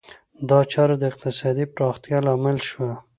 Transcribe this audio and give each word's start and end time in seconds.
دا 0.49 0.59
چاره 0.71 0.95
د 0.99 1.03
اقتصادي 1.11 1.65
پراختیا 1.75 2.17
لامل 2.25 2.57
شوه. 2.69 2.91